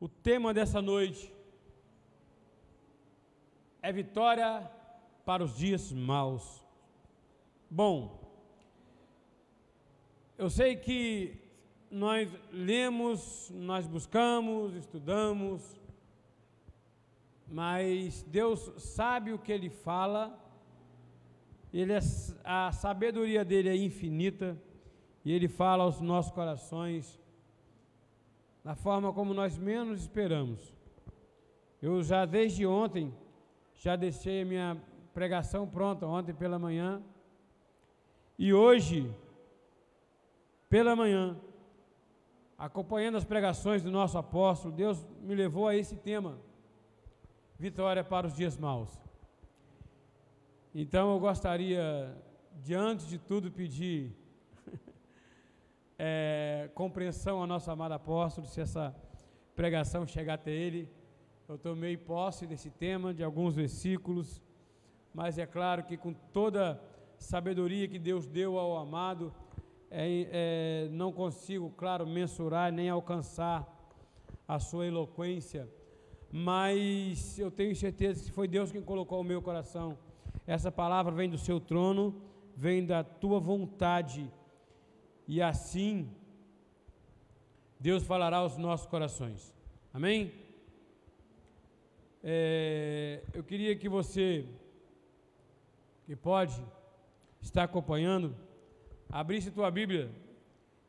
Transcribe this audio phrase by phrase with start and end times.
[0.00, 1.34] O tema dessa noite
[3.82, 4.70] é vitória
[5.24, 6.64] para os dias maus.
[7.68, 8.18] Bom,
[10.36, 11.36] eu sei que
[11.90, 15.76] nós lemos, nós buscamos, estudamos,
[17.48, 20.38] mas Deus sabe o que Ele fala,
[21.72, 21.98] ele é,
[22.44, 24.56] a sabedoria dele é infinita
[25.24, 27.18] e Ele fala aos nossos corações
[28.64, 30.74] da forma como nós menos esperamos.
[31.80, 33.14] Eu já desde ontem
[33.74, 34.82] já deixei a minha
[35.14, 37.02] pregação pronta ontem pela manhã
[38.38, 39.14] e hoje
[40.68, 41.36] pela manhã
[42.58, 46.38] acompanhando as pregações do nosso apóstolo, Deus me levou a esse tema:
[47.56, 48.90] vitória para os dias maus.
[50.74, 52.14] Então eu gostaria
[52.62, 54.12] de antes de tudo pedir
[55.98, 58.94] é, compreensão ao nosso amado apóstolo, se essa
[59.56, 60.88] pregação chegar até ele.
[61.48, 64.40] Eu tomei posse desse tema, de alguns versículos,
[65.12, 66.80] mas é claro que com toda
[67.18, 69.34] sabedoria que Deus deu ao amado,
[69.90, 73.66] é, é, não consigo, claro, mensurar nem alcançar
[74.46, 75.68] a sua eloquência,
[76.30, 79.98] mas eu tenho certeza que foi Deus quem colocou o meu coração.
[80.46, 82.22] Essa palavra vem do seu trono,
[82.54, 84.30] vem da tua vontade
[85.28, 86.10] e assim
[87.78, 89.54] Deus falará aos nossos corações.
[89.92, 90.32] Amém?
[92.24, 94.46] É, eu queria que você,
[96.06, 96.60] que pode
[97.40, 98.34] estar acompanhando,
[99.08, 100.10] abrisse tua Bíblia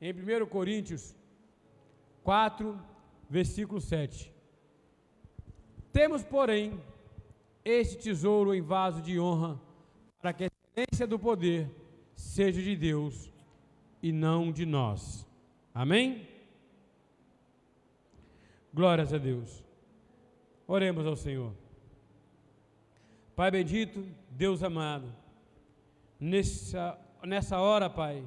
[0.01, 1.13] em 1 Coríntios
[2.23, 2.79] 4,
[3.29, 4.33] versículo 7.
[5.91, 6.81] Temos, porém,
[7.63, 9.59] este tesouro em vaso de honra,
[10.21, 11.69] para que a excelência do poder
[12.15, 13.29] seja de Deus
[14.01, 15.27] e não de nós.
[15.73, 16.27] Amém?
[18.73, 19.63] Glórias a Deus.
[20.67, 21.53] Oremos ao Senhor.
[23.35, 25.15] Pai bendito, Deus amado,
[26.19, 28.23] nessa, nessa hora, Pai,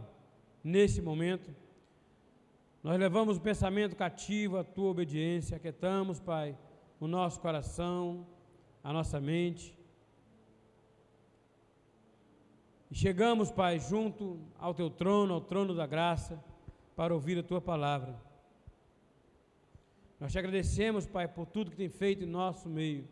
[0.65, 1.55] nesse momento,
[2.83, 6.56] nós levamos o pensamento cativo à tua obediência, aquietamos, Pai,
[6.99, 8.27] o nosso coração,
[8.83, 9.77] a nossa mente,
[12.92, 16.38] E chegamos, Pai, junto ao teu trono, ao trono da graça,
[16.94, 18.20] para ouvir a tua palavra.
[20.20, 23.08] Nós te agradecemos, Pai, por tudo que tem feito em nosso meio.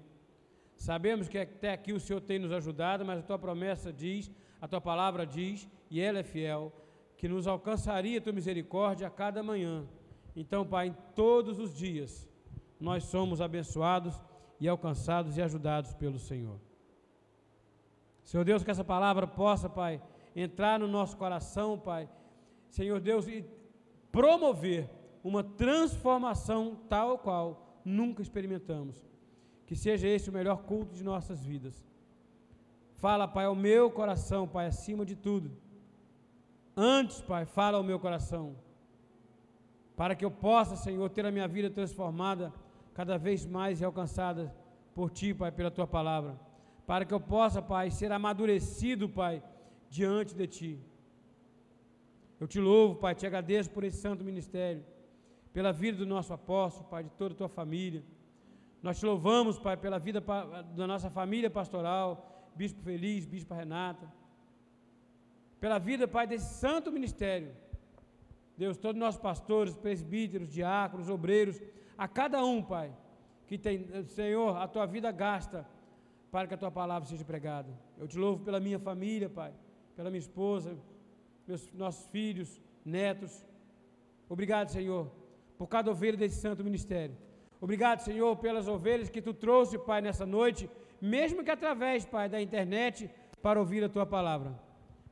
[0.76, 4.30] Sabemos que até aqui o Senhor tem nos ajudado, mas a tua promessa diz,
[4.60, 6.70] a tua palavra diz, e ela é fiel,
[7.16, 9.86] que nos alcançaria a tua misericórdia a cada manhã.
[10.36, 12.28] Então, Pai, em todos os dias,
[12.78, 14.22] nós somos abençoados
[14.60, 16.60] e alcançados e ajudados pelo Senhor.
[18.30, 20.00] Senhor Deus, que essa palavra possa, Pai,
[20.36, 22.08] entrar no nosso coração, Pai.
[22.68, 23.44] Senhor Deus, e
[24.12, 24.88] promover
[25.24, 29.04] uma transformação tal qual nunca experimentamos.
[29.66, 31.84] Que seja esse o melhor culto de nossas vidas.
[32.98, 35.50] Fala, Pai, ao meu coração, Pai, acima de tudo.
[36.76, 38.54] Antes, Pai, fala ao meu coração.
[39.97, 42.54] Para que eu possa, Senhor, ter a minha vida transformada
[42.94, 44.54] cada vez mais e alcançada
[44.94, 46.48] por Ti, Pai, pela Tua palavra
[46.91, 49.41] para que eu possa, Pai, ser amadurecido, Pai,
[49.89, 50.81] diante de Ti.
[52.41, 54.84] Eu te louvo, Pai, te agradeço por esse santo ministério,
[55.53, 58.03] pela vida do nosso apóstolo, Pai, de toda a tua família.
[58.83, 60.21] Nós te louvamos, Pai, pela vida
[60.75, 64.12] da nossa família pastoral, Bispo Feliz, Bispo Renata,
[65.61, 67.53] pela vida, Pai, desse santo ministério.
[68.59, 71.62] Deus, todos os nossos pastores, presbíteros, diáconos, obreiros,
[71.97, 72.93] a cada um, Pai,
[73.47, 75.65] que tem, Senhor, a tua vida gasta
[76.30, 77.70] para que a tua palavra seja pregada.
[77.98, 79.52] Eu te louvo pela minha família, Pai,
[79.96, 80.76] pela minha esposa,
[81.46, 83.44] meus nossos filhos, netos.
[84.28, 85.10] Obrigado, Senhor,
[85.58, 87.16] por cada ovelha desse santo ministério.
[87.60, 90.70] Obrigado, Senhor, pelas ovelhas que tu trouxe, Pai, nessa noite,
[91.00, 93.10] mesmo que através, Pai, da internet,
[93.42, 94.58] para ouvir a tua palavra.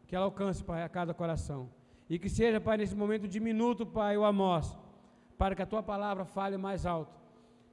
[0.07, 1.69] Que ela alcance, Pai, a cada coração.
[2.09, 4.79] E que seja, Pai, nesse momento diminuto, Pai, o amós,
[5.37, 7.15] para que a tua palavra fale mais alto,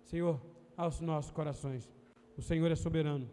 [0.03, 0.41] Senhor,
[0.75, 1.89] aos nossos corações.
[2.38, 3.30] O Senhor é soberano.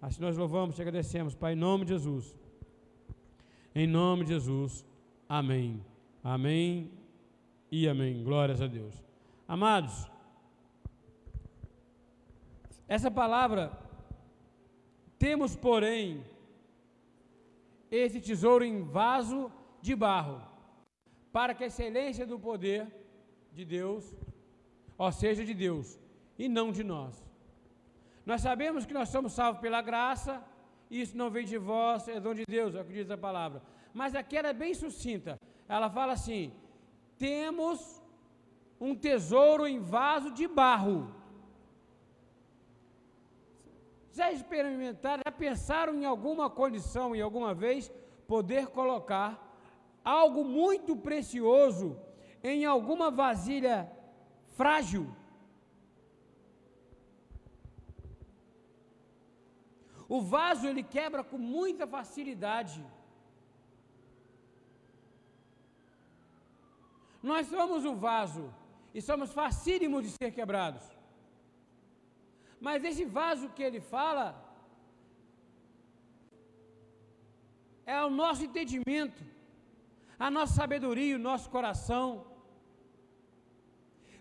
[0.00, 2.38] Assim nós louvamos, te agradecemos, Pai, em nome de Jesus.
[3.74, 4.84] Em nome de Jesus.
[5.28, 5.84] Amém.
[6.22, 6.90] Amém
[7.70, 8.22] e amém.
[8.22, 9.02] Glórias a Deus.
[9.48, 10.08] Amados,
[12.88, 13.72] essa palavra,
[15.18, 16.24] temos, porém,
[17.90, 19.50] esse tesouro em vaso
[19.80, 20.40] de barro,
[21.32, 22.86] para que a excelência do poder
[23.52, 24.14] de Deus,
[24.96, 25.98] ó seja de Deus,
[26.38, 27.25] e não de nós.
[28.26, 30.42] Nós sabemos que nós somos salvos pela graça,
[30.90, 33.62] isso não vem de vós, é dom de Deus, é o que diz a palavra.
[33.94, 35.38] Mas aqui ela é bem sucinta.
[35.68, 36.52] Ela fala assim:
[37.16, 38.02] temos
[38.80, 41.14] um tesouro em vaso de barro.
[44.12, 47.92] Já experimentaram, já pensaram em alguma condição, em alguma vez,
[48.26, 49.30] poder colocar
[50.04, 51.96] algo muito precioso
[52.42, 53.90] em alguma vasilha
[54.56, 55.06] frágil?
[60.08, 62.84] O vaso ele quebra com muita facilidade.
[67.30, 68.44] Nós somos o vaso
[68.94, 70.84] e somos facílimos de ser quebrados.
[72.60, 74.24] Mas esse vaso que ele fala
[77.94, 79.22] é o nosso entendimento,
[80.18, 82.06] a nossa sabedoria, o nosso coração.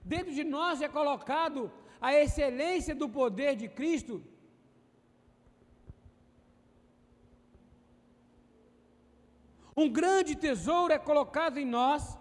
[0.04, 1.72] Dentro de nós é colocado
[2.02, 4.16] a excelência do poder de Cristo.
[9.76, 12.18] Um grande tesouro é colocado em nós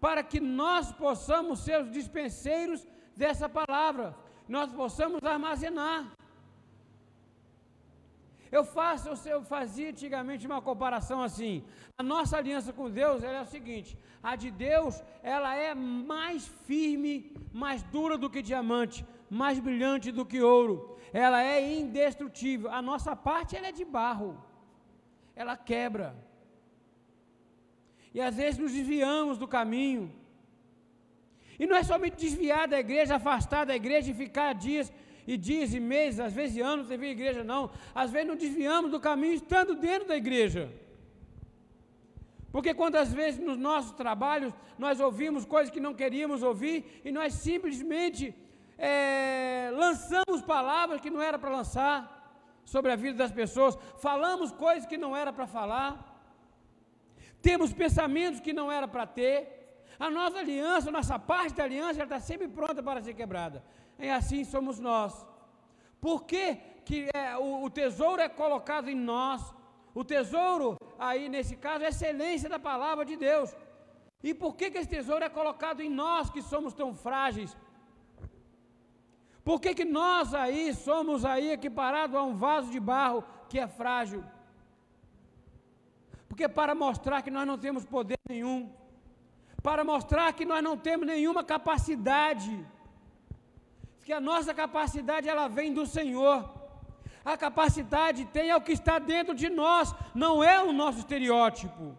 [0.00, 2.86] para que nós possamos ser os dispenseiros
[3.16, 4.16] dessa palavra,
[4.48, 6.10] nós possamos armazenar.
[8.50, 11.64] Eu faço, eu fazia antigamente uma comparação assim.
[11.96, 17.32] A nossa aliança com Deus é a seguinte: a de Deus ela é mais firme,
[17.52, 20.98] mais dura do que diamante, mais brilhante do que ouro.
[21.12, 22.70] Ela é indestrutível.
[22.72, 24.36] A nossa parte ela é de barro.
[25.36, 26.29] Ela quebra.
[28.14, 30.12] E às vezes nos desviamos do caminho.
[31.58, 34.92] E não é somente desviar da igreja, afastar da igreja e ficar dias
[35.26, 37.70] e dias e meses, às vezes anos sem vir à igreja, não.
[37.94, 40.72] Às vezes nos desviamos do caminho estando dentro da igreja.
[42.50, 47.34] Porque quantas vezes nos nossos trabalhos nós ouvimos coisas que não queríamos ouvir e nós
[47.34, 48.34] simplesmente
[48.76, 51.94] é, lançamos palavras que não era para lançar
[52.64, 56.09] sobre a vida das pessoas, falamos coisas que não era para falar
[57.42, 59.36] temos pensamentos que não era para ter.
[59.98, 63.62] A nossa aliança, a nossa parte da aliança, está sempre pronta para ser quebrada.
[63.98, 65.26] E assim somos nós.
[66.00, 69.42] Por que, que é, o, o tesouro é colocado em nós?
[69.94, 73.54] O tesouro, aí nesse caso, é a excelência da palavra de Deus.
[74.22, 77.56] E por que, que esse tesouro é colocado em nós que somos tão frágeis?
[79.42, 83.66] Por que, que nós aí somos aí equiparados a um vaso de barro que é
[83.66, 84.22] frágil?
[86.40, 88.72] Porque para mostrar que nós não temos poder nenhum,
[89.62, 92.66] para mostrar que nós não temos nenhuma capacidade,
[94.06, 96.38] que a nossa capacidade ela vem do Senhor.
[97.22, 101.94] A capacidade tem é o que está dentro de nós, não é o nosso estereótipo.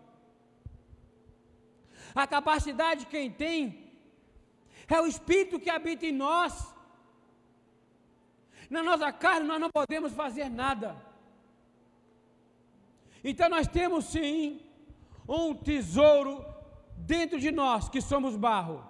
[2.16, 3.94] A capacidade quem tem
[4.90, 6.74] é o Espírito que habita em nós.
[8.72, 11.11] Na nossa carne nós não podemos fazer nada.
[13.24, 14.62] Então nós temos sim
[15.28, 16.44] um tesouro
[16.98, 18.84] dentro de nós, que somos barro,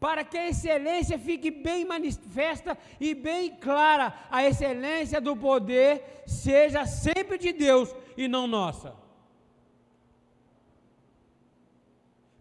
[0.00, 6.86] para que a excelência fique bem manifesta e bem clara, a excelência do poder seja
[6.86, 8.94] sempre de Deus e não nossa.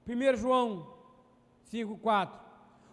[0.06, 0.94] 1 João
[1.72, 2.32] 5,4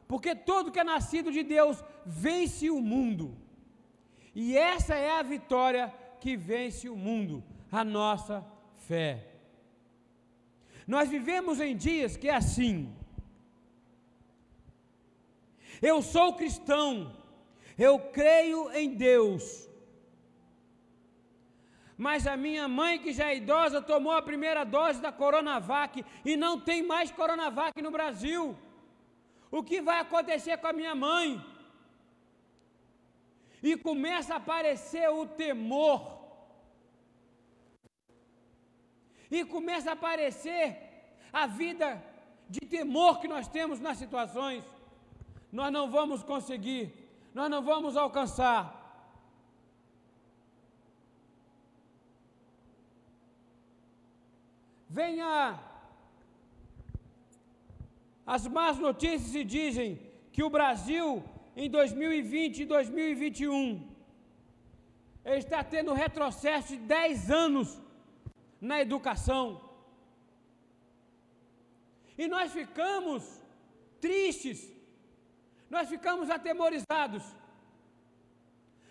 [0.07, 3.37] Porque todo que é nascido de Deus vence o mundo,
[4.35, 8.45] e essa é a vitória que vence o mundo a nossa
[8.77, 9.27] fé.
[10.87, 12.93] Nós vivemos em dias que é assim.
[15.81, 17.17] Eu sou cristão,
[17.79, 19.69] eu creio em Deus.
[21.97, 26.37] Mas a minha mãe, que já é idosa, tomou a primeira dose da Coronavac e
[26.37, 28.57] não tem mais Coronavac no Brasil.
[29.51, 31.45] O que vai acontecer com a minha mãe?
[33.63, 36.20] E começa a aparecer o temor
[39.31, 40.65] e começa a aparecer
[41.33, 42.03] a vida
[42.49, 44.65] de temor que nós temos nas situações.
[45.53, 46.93] Nós não vamos conseguir,
[47.33, 48.63] nós não vamos alcançar.
[54.89, 55.59] Venha
[58.27, 59.89] as más notícias e dizem
[60.33, 61.23] que o Brasil
[61.57, 63.89] em 2020 e 2021
[65.25, 67.81] está tendo retrocesso de 10 anos
[68.61, 69.45] na educação.
[72.19, 73.23] E nós ficamos
[74.01, 74.71] tristes,
[75.69, 77.25] nós ficamos atemorizados.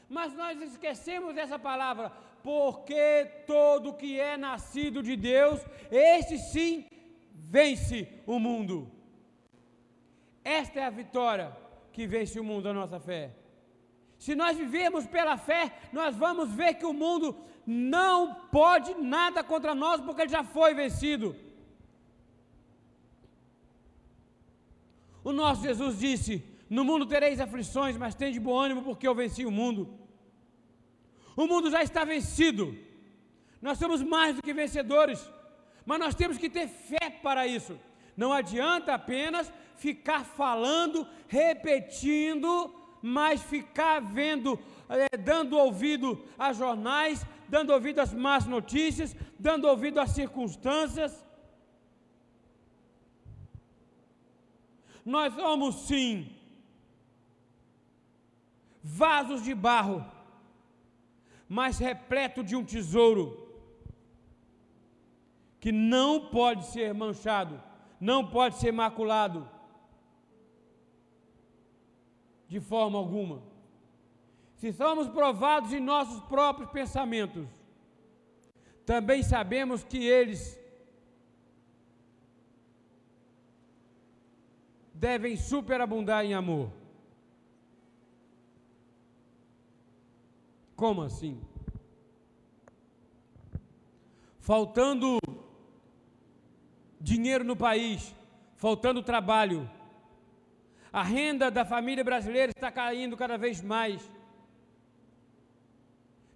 [0.10, 2.12] Mas nós esquecemos dessa palavra,
[2.42, 5.60] porque todo que é nascido de Deus,
[5.92, 6.88] esse sim
[7.32, 8.92] vence o mundo.
[10.44, 11.56] Esta é a vitória
[11.92, 13.36] que vence o mundo, a nossa fé.
[14.18, 17.38] Se nós vivermos pela fé, nós vamos ver que o mundo
[17.72, 21.36] não pode nada contra nós, porque ele já foi vencido.
[25.24, 29.14] O nosso Jesus disse: No mundo tereis aflições, mas tem de bom ânimo, porque eu
[29.14, 29.94] venci o mundo.
[31.36, 32.76] O mundo já está vencido.
[33.62, 35.30] Nós somos mais do que vencedores,
[35.86, 37.80] mas nós temos que ter fé para isso.
[38.18, 44.60] Não adianta apenas ficar falando, repetindo, mas ficar vendo,
[44.90, 51.26] é, dando ouvido a jornais, dando ouvido às más notícias, dando ouvido às circunstâncias.
[55.04, 56.36] Nós somos sim
[58.84, 60.06] vasos de barro,
[61.48, 63.48] mas repleto de um tesouro
[65.60, 67.62] que não pode ser manchado,
[68.00, 69.50] não pode ser maculado
[72.48, 73.49] de forma alguma.
[74.60, 77.48] Se somos provados em nossos próprios pensamentos,
[78.86, 80.60] também sabemos que eles
[84.94, 86.70] devem superabundar em amor.
[90.76, 91.42] Como assim?
[94.42, 95.20] Faltando
[97.00, 98.14] dinheiro no país,
[98.58, 99.70] faltando trabalho,
[100.92, 104.19] a renda da família brasileira está caindo cada vez mais.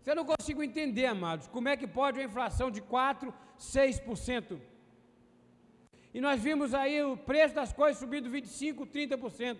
[0.05, 4.59] Eu não consigo entender, amados, como é que pode uma inflação de 4, 6%.
[6.13, 9.57] E nós vimos aí o preço das coisas subindo 25, 30%.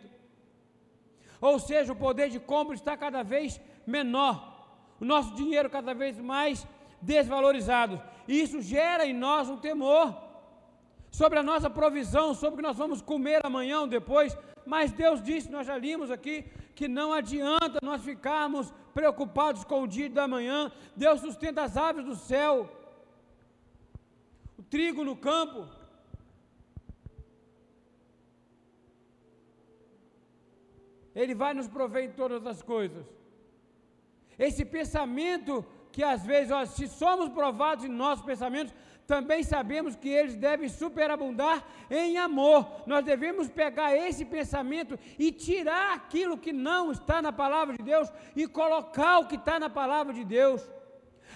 [1.41, 4.35] Ou seja, o poder de compra está cada vez menor.
[5.00, 6.67] O nosso dinheiro cada vez mais
[7.01, 8.01] desvalorizado.
[8.27, 10.15] E isso gera em nós um temor
[11.09, 14.38] sobre a nossa provisão, sobre o que nós vamos comer amanhã ou depois.
[14.65, 19.88] Mas Deus disse, nós já limos aqui, que não adianta nós ficarmos preocupados com o
[19.88, 20.72] dia da manhã.
[20.96, 22.70] Deus sustenta as aves do céu,
[24.58, 25.67] o trigo no campo.
[31.15, 33.05] Ele vai nos prover em todas as coisas.
[34.38, 38.74] Esse pensamento que às vezes, ó, se somos provados em nossos pensamentos,
[39.05, 42.83] também sabemos que eles devem superabundar em amor.
[42.86, 48.12] Nós devemos pegar esse pensamento e tirar aquilo que não está na palavra de Deus
[48.36, 50.62] e colocar o que está na palavra de Deus.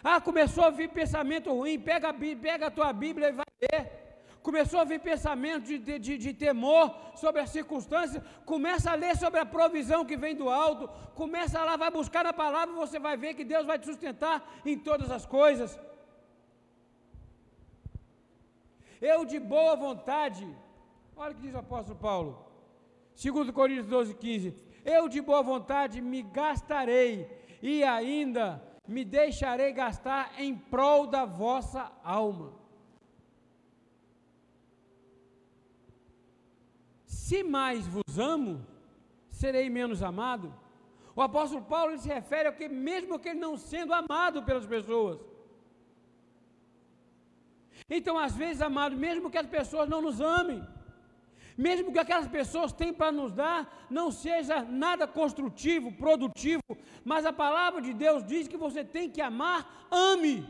[0.04, 4.08] Ah, começou a vir pensamento ruim, pega a, pega a tua Bíblia e vai ler.
[4.42, 9.42] Começou a vir pensamento de, de, de temor sobre as circunstâncias, começa a ler sobre
[9.42, 13.34] a provisão que vem do alto, começa lá, vai buscar na palavra, você vai ver
[13.34, 15.78] que Deus vai te sustentar em todas as coisas.
[19.01, 20.48] Eu de boa vontade,
[21.16, 22.46] olha o que diz o apóstolo Paulo,
[23.22, 24.54] 2 Coríntios 12, 15:
[24.86, 27.27] Eu de boa vontade me gastarei
[27.62, 32.54] e ainda me deixarei gastar em prol da vossa alma.
[37.06, 38.66] Se mais vos amo,
[39.30, 40.54] serei menos amado.
[41.16, 45.20] O apóstolo Paulo se refere ao que, mesmo que ele não sendo amado pelas pessoas,
[47.89, 50.62] então, às vezes, amado, mesmo que as pessoas não nos amem,
[51.58, 56.62] mesmo que aquelas pessoas têm para nos dar, não seja nada construtivo, produtivo,
[57.03, 60.46] mas a palavra de Deus diz que você tem que amar, ame.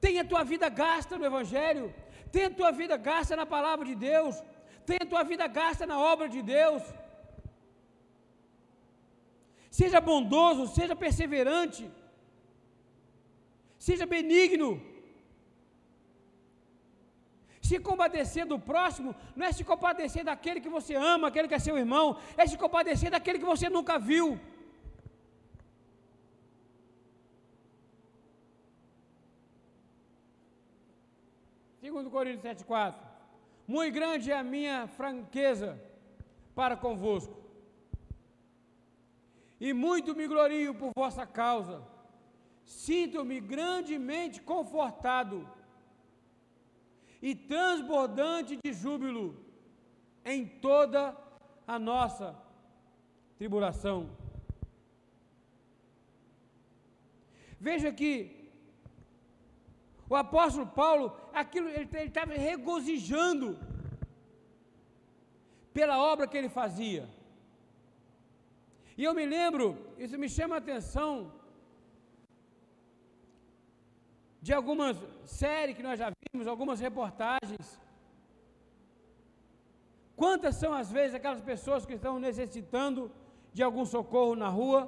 [0.00, 1.92] Tenha a tua vida gasta no Evangelho,
[2.30, 4.42] tenha a tua vida gasta na palavra de Deus,
[4.86, 6.82] tenha a tua vida gasta na obra de Deus.
[9.70, 11.84] Seja bondoso, seja perseverante.
[13.86, 14.70] Seja benigno.
[17.68, 21.58] Se compadecer do próximo, não é se compadecer daquele que você ama, aquele que é
[21.66, 22.06] seu irmão,
[22.42, 24.40] é se compadecer daquele que você nunca viu.
[31.82, 32.94] Segundo Coríntios 7,4
[33.68, 35.70] Muito grande é a minha franqueza
[36.54, 37.36] para convosco,
[39.60, 41.93] e muito me glorio por vossa causa
[42.64, 45.48] sinto-me grandemente confortado
[47.20, 49.36] e transbordante de júbilo
[50.24, 51.16] em toda
[51.66, 52.36] a nossa
[53.38, 54.10] tribulação.
[57.58, 58.44] Veja que
[60.08, 63.58] o apóstolo Paulo, aquilo ele estava regozijando
[65.72, 67.08] pela obra que ele fazia.
[68.96, 69.66] E eu me lembro,
[69.98, 71.32] isso me chama a atenção,
[74.46, 77.66] de algumas séries que nós já vimos, algumas reportagens.
[80.20, 83.00] Quantas são as vezes aquelas pessoas que estão necessitando
[83.56, 84.80] de algum socorro na rua,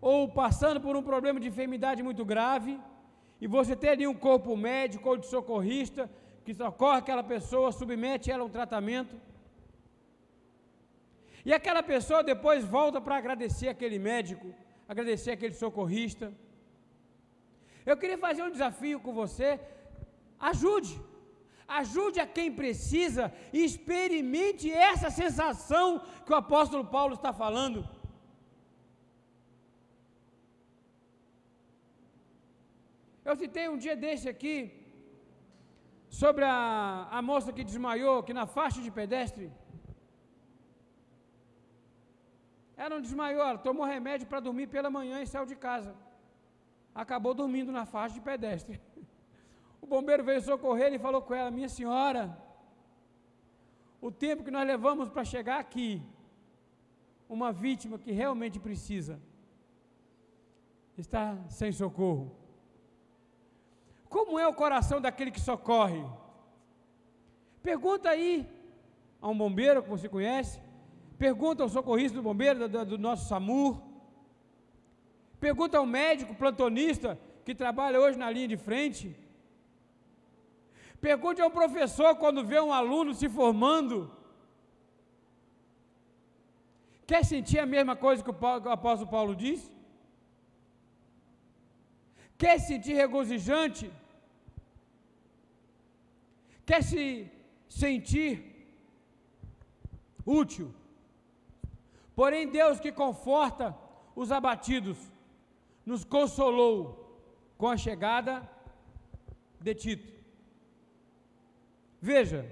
[0.00, 2.78] ou passando por um problema de enfermidade muito grave,
[3.40, 6.08] e você tem ali um corpo médico ou de socorrista
[6.44, 9.14] que socorre aquela pessoa, submete ela a um tratamento.
[11.44, 14.46] E aquela pessoa depois volta para agradecer aquele médico,
[14.88, 16.32] agradecer aquele socorrista.
[17.90, 19.50] Eu queria fazer um desafio com você.
[20.50, 20.94] Ajude.
[21.80, 23.24] Ajude a quem precisa
[23.56, 25.86] e experimente essa sensação
[26.24, 27.80] que o apóstolo Paulo está falando.
[33.28, 34.56] Eu citei um dia desse aqui,
[36.22, 39.46] sobre a, a moça que desmaiou aqui na faixa de pedestre.
[42.76, 45.92] Ela não desmaiou, ela tomou remédio para dormir pela manhã e saiu de casa.
[46.96, 48.80] Acabou dormindo na faixa de pedestre.
[49.78, 52.36] O bombeiro veio socorrer e falou com ela: Minha senhora,
[54.00, 56.02] o tempo que nós levamos para chegar aqui,
[57.28, 59.20] uma vítima que realmente precisa,
[60.98, 62.34] está sem socorro.
[64.08, 66.04] Como é o coração daquele que socorre?
[67.62, 68.48] Pergunta aí
[69.20, 70.60] a um bombeiro que você conhece,
[71.16, 73.80] pergunta ao socorrista do bombeiro, do, do nosso SAMUR,
[75.40, 79.14] pergunta ao médico plantonista que trabalha hoje na linha de frente,
[81.00, 84.10] pergunte ao professor quando vê um aluno se formando,
[87.06, 89.70] quer sentir a mesma coisa que o, apóstolo Paulo disse?
[92.36, 93.90] Quer sentir regozijante?
[96.64, 97.30] Quer se
[97.68, 98.30] sentir
[100.24, 100.74] útil?
[102.14, 103.76] Porém, Deus que conforta
[104.14, 104.98] os abatidos,
[105.86, 106.78] nos consolou
[107.56, 108.34] com a chegada
[109.60, 110.12] de Tito.
[112.02, 112.44] Veja,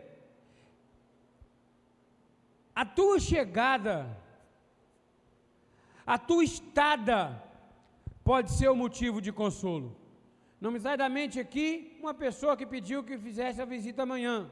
[2.74, 4.16] a tua chegada,
[6.06, 7.42] a tua estada,
[8.22, 9.96] pode ser o motivo de consolo.
[10.60, 14.50] Não me sai da mente aqui uma pessoa que pediu que fizesse a visita amanhã.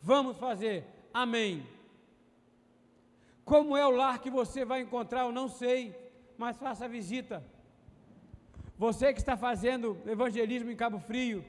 [0.00, 0.86] Vamos fazer.
[1.12, 1.66] Amém.
[3.44, 5.94] Como é o lar que você vai encontrar, eu não sei,
[6.38, 7.44] mas faça a visita.
[8.84, 11.44] Você que está fazendo evangelismo em Cabo Frio,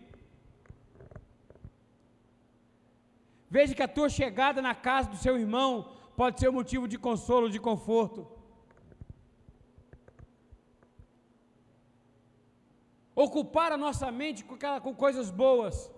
[3.50, 5.72] veja que a tua chegada na casa do seu irmão
[6.18, 8.22] pode ser um motivo de consolo, de conforto.
[13.26, 15.92] ocupar a nossa mente com, com coisas boas,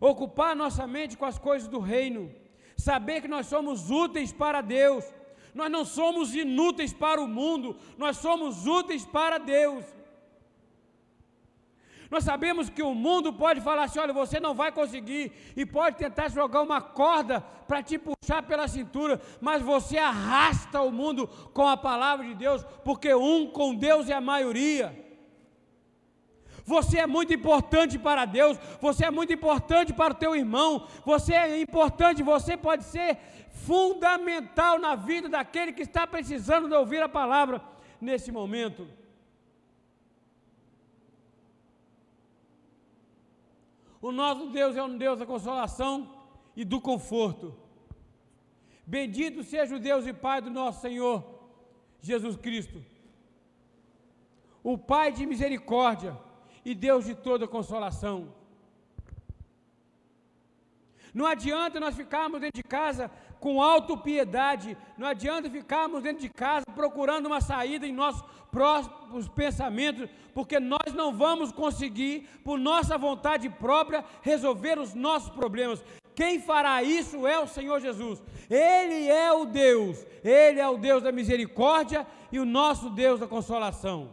[0.00, 2.22] ocupar a nossa mente com as coisas do reino,
[2.76, 5.04] saber que nós somos úteis para Deus,
[5.54, 9.97] nós não somos inúteis para o mundo, nós somos úteis para Deus.
[12.10, 15.96] Nós sabemos que o mundo pode falar assim: olha, você não vai conseguir, e pode
[15.96, 21.66] tentar jogar uma corda para te puxar pela cintura, mas você arrasta o mundo com
[21.66, 25.06] a palavra de Deus, porque um com Deus é a maioria.
[26.64, 31.32] Você é muito importante para Deus, você é muito importante para o teu irmão, você
[31.32, 33.18] é importante, você pode ser
[33.50, 37.62] fundamental na vida daquele que está precisando de ouvir a palavra
[38.00, 38.86] nesse momento.
[44.00, 46.08] O nosso Deus é um Deus da consolação
[46.54, 47.54] e do conforto.
[48.86, 51.24] Bendito seja o Deus e Pai do nosso Senhor
[52.00, 52.82] Jesus Cristo,
[54.62, 56.16] o Pai de misericórdia
[56.64, 58.32] e Deus de toda consolação.
[61.14, 66.64] Não adianta nós ficarmos dentro de casa com autopiedade, não adianta ficarmos dentro de casa
[66.74, 73.48] procurando uma saída em nossos próprios pensamentos, porque nós não vamos conseguir, por nossa vontade
[73.48, 75.84] própria, resolver os nossos problemas.
[76.14, 78.20] Quem fará isso é o Senhor Jesus.
[78.50, 83.26] Ele é o Deus, Ele é o Deus da misericórdia e o nosso Deus da
[83.28, 84.12] consolação.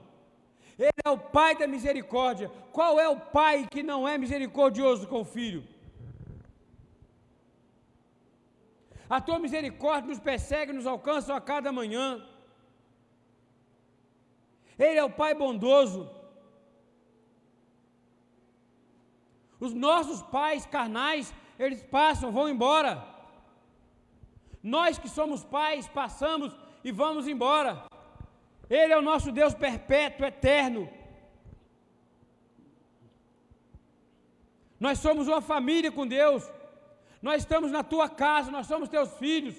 [0.78, 2.52] Ele é o Pai da misericórdia.
[2.72, 5.64] Qual é o pai que não é misericordioso com o filho?
[9.10, 12.26] A tua misericórdia nos persegue, nos alcança a cada manhã.
[14.78, 16.10] Ele é o Pai bondoso.
[19.60, 23.04] Os nossos pais carnais, eles passam, vão embora.
[24.62, 26.52] Nós que somos pais, passamos
[26.84, 27.86] e vamos embora.
[28.70, 30.90] Ele é o nosso Deus perpétuo, eterno.
[34.80, 36.44] Nós somos uma família com Deus.
[37.28, 39.56] Nós estamos na tua casa, nós somos teus filhos.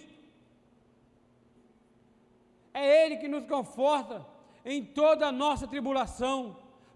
[2.73, 4.25] É Ele que nos conforta
[4.65, 6.39] em toda a nossa tribulação,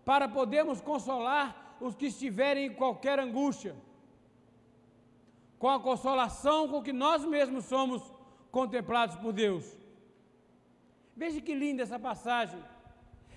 [0.05, 3.75] para podermos consolar os que estiverem em qualquer angústia,
[5.59, 8.01] com a consolação com que nós mesmos somos
[8.53, 9.65] contemplados por Deus.
[11.17, 12.63] Veja que linda essa passagem.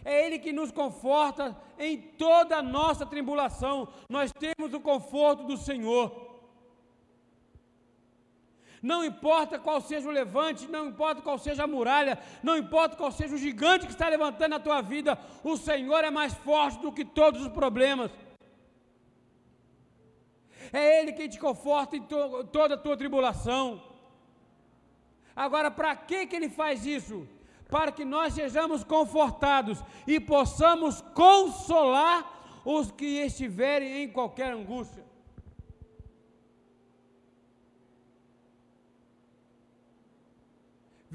[0.06, 3.88] É Ele que nos conforta em toda a nossa tribulação.
[4.08, 6.33] Nós temos o conforto do Senhor.
[8.84, 13.14] Não importa qual seja o levante, não importa qual seja a muralha, não importa qual
[13.14, 16.92] seja o gigante que está levantando na tua vida, o Senhor é mais forte do
[16.92, 18.12] que todos os problemas.
[20.74, 23.82] É Ele quem te conforta em to toda a tua tribulação.
[25.34, 27.26] Agora, para que, que Ele faz isso?
[27.70, 35.13] Para que nós sejamos confortados e possamos consolar os que estiverem em qualquer angústia.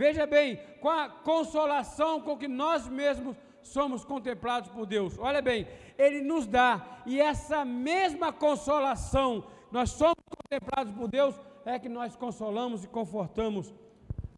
[0.03, 5.19] Veja bem, com a consolação com que nós mesmos somos contemplados por Deus.
[5.19, 5.67] Olha bem,
[5.99, 11.35] Ele nos dá, e essa mesma consolação, nós somos contemplados por Deus,
[11.65, 13.75] é que nós consolamos e confortamos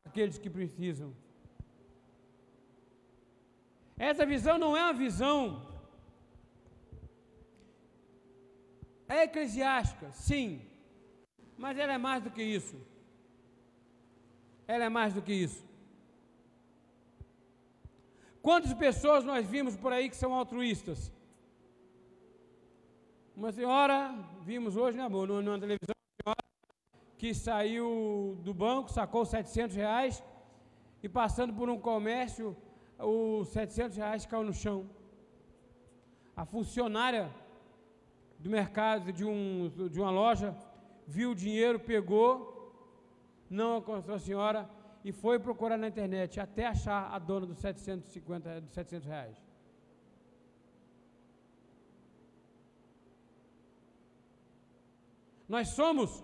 [0.02, 1.14] aqueles que precisam.
[3.98, 5.40] Essa visão não é uma visão
[9.06, 10.62] é eclesiástica, sim,
[11.58, 12.78] mas ela é mais do que isso.
[14.74, 15.62] Ela é mais do que isso.
[18.40, 21.12] Quantas pessoas nós vimos por aí que são altruístas?
[23.34, 25.96] Uma senhora, vimos hoje na, na, na televisão,
[27.18, 30.22] que saiu do banco, sacou 700 reais
[31.02, 32.56] e passando por um comércio,
[32.96, 34.88] os 700 reais caiu no chão.
[36.36, 37.28] A funcionária
[38.38, 40.56] do mercado, de, um, de uma loja,
[41.08, 42.59] viu o dinheiro, pegou
[43.50, 44.70] não alcançou a senhora
[45.04, 49.36] e foi procurar na internet até achar a dona dos 750, dos 700 reais.
[55.48, 56.22] Nós somos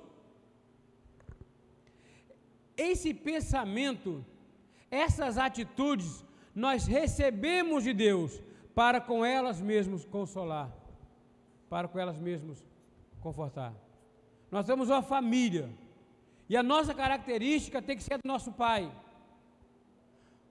[2.76, 4.24] esse pensamento,
[4.88, 8.40] essas atitudes, nós recebemos de Deus
[8.72, 10.70] para com elas mesmas consolar,
[11.68, 12.64] para com elas mesmas
[13.20, 13.74] confortar.
[14.48, 15.68] Nós temos uma família
[16.48, 18.90] e a nossa característica tem que ser do nosso pai.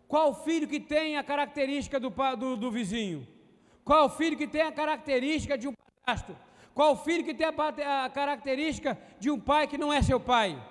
[0.07, 3.27] Qual filho que tem a característica do, do, do vizinho?
[3.83, 6.35] Qual filho que tem a característica de um padrasto?
[6.73, 10.61] Qual filho que tem a, a característica de um pai que não é seu pai?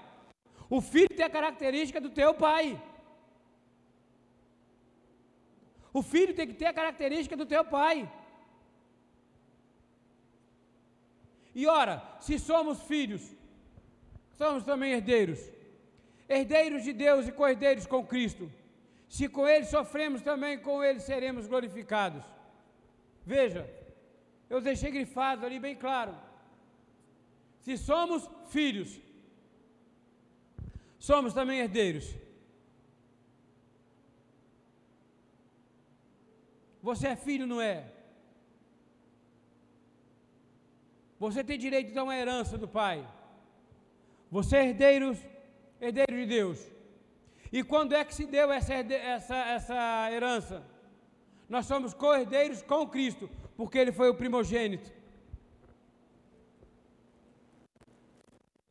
[0.69, 2.81] O filho tem a característica do teu pai.
[5.93, 8.11] O filho tem que ter a característica do teu pai.
[11.55, 13.23] E ora, se somos filhos,
[14.37, 15.41] somos também herdeiros.
[16.29, 18.51] Herdeiros de Deus e co-herdeiros com Cristo.
[19.09, 22.25] Se com Ele sofremos, também com Ele seremos glorificados.
[23.25, 23.63] Veja,
[24.49, 26.15] eu deixei grifado ali bem claro.
[27.61, 29.01] Se somos filhos,
[30.99, 32.15] somos também herdeiros.
[36.83, 37.91] Você é filho, não é?
[41.19, 43.09] Você tem direito de dar uma herança do pai.
[44.31, 45.19] Você é herdeiros,
[45.81, 46.75] herdeiro de Deus.
[47.53, 50.63] E quando é que se deu essa, essa, essa herança?
[51.49, 54.93] Nós somos co-herdeiros com Cristo, porque Ele foi o primogênito.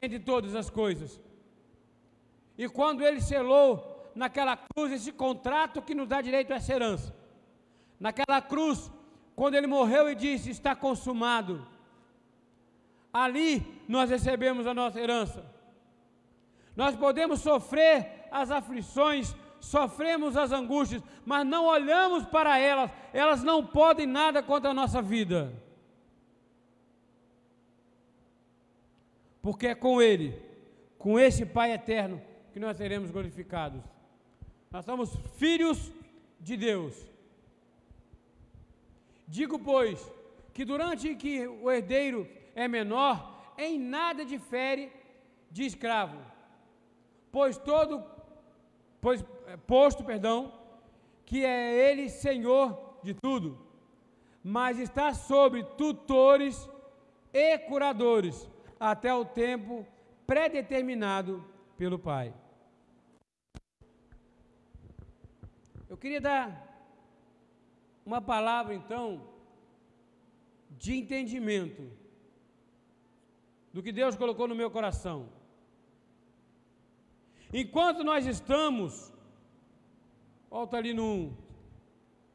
[0.01, 1.21] De todas as coisas.
[2.57, 7.15] E quando Ele selou naquela cruz esse contrato que nos dá direito a essa herança.
[7.99, 8.91] Naquela cruz,
[9.35, 11.65] quando Ele morreu e disse: Está consumado.
[13.13, 15.45] Ali nós recebemos a nossa herança.
[16.75, 23.63] Nós podemos sofrer as aflições, sofremos as angústias, mas não olhamos para elas, elas não
[23.63, 25.53] podem nada contra a nossa vida.
[29.43, 30.41] Porque é com Ele,
[30.97, 32.19] com esse Pai eterno,
[32.51, 33.83] que nós seremos glorificados.
[34.71, 35.91] Nós somos filhos
[36.39, 36.95] de Deus.
[39.27, 40.11] Digo, pois,
[40.53, 44.91] que durante que o herdeiro é menor, em nada difere
[45.51, 46.33] de escravo
[47.33, 48.05] pois todo,
[49.01, 50.53] pois, é, posto, perdão,
[51.25, 53.59] que é ele Senhor de tudo,
[54.43, 56.69] mas está sobre tutores
[57.33, 58.47] e curadores
[58.79, 59.85] até o tempo
[60.27, 61.43] predeterminado
[61.75, 62.31] pelo Pai.
[65.89, 66.47] Eu queria dar
[68.05, 69.27] uma palavra então
[70.69, 71.89] de entendimento
[73.73, 75.27] do que Deus colocou no meu coração.
[77.51, 79.11] Enquanto nós estamos,
[80.49, 81.37] volta ali no 1.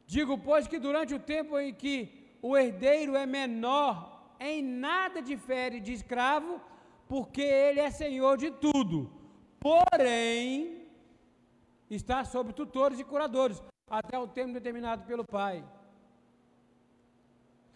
[0.07, 1.95] Digo, pois, que durante o tempo em que
[2.43, 6.61] o herdeiro é menor, em nada difere de escravo,
[7.07, 9.11] porque ele é senhor de tudo.
[9.61, 10.87] Porém,
[11.91, 15.65] está sob tutores e curadores, até o tempo determinado pelo Pai.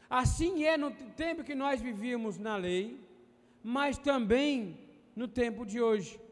[0.09, 0.91] Assim é no
[1.25, 3.02] tempo que nós vivíamos na lei,
[3.63, 4.79] mas também
[5.15, 6.23] no tempo de hoje.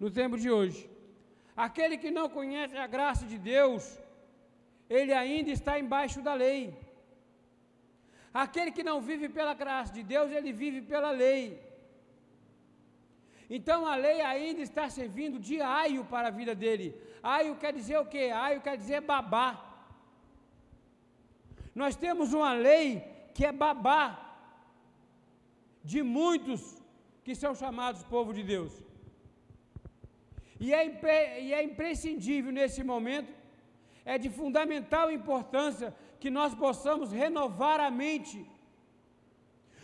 [0.00, 0.80] no tempo de hoje.
[1.54, 3.84] Aquele que não conhece a graça de Deus,
[4.98, 6.74] ele ainda está embaixo da lei.
[8.32, 11.44] Aquele que não vive pela graça de Deus, ele vive pela lei.
[13.56, 16.88] Então a lei ainda está servindo de aio para a vida dele.
[17.22, 18.30] Aio quer dizer o quê?
[18.46, 19.48] Aio quer dizer babá.
[21.74, 24.29] Nós temos uma lei que é babá
[25.82, 26.60] de muitos
[27.24, 28.72] que são chamados povo de Deus.
[30.58, 33.32] E é, e é imprescindível nesse momento,
[34.04, 38.46] é de fundamental importância que nós possamos renovar a mente,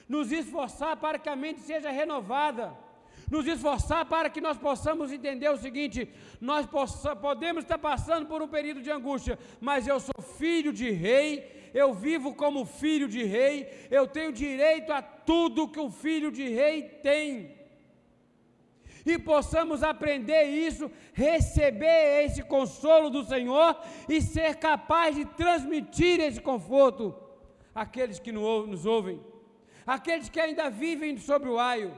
[0.08, 2.76] nos esforçar para que a mente seja renovada,
[3.30, 6.08] nos esforçar para que nós possamos entender o seguinte:
[6.40, 10.90] nós possa, podemos estar passando por um período de angústia, mas eu sou filho de
[10.90, 16.30] rei, eu vivo como filho de rei, eu tenho direito a tudo que o filho
[16.30, 17.56] de rei tem
[19.06, 26.40] e possamos aprender isso, receber esse consolo do Senhor e ser capaz de transmitir esse
[26.40, 27.14] conforto
[27.72, 29.24] àqueles que nos ouvem,
[29.86, 31.96] àqueles que ainda vivem sobre o aio.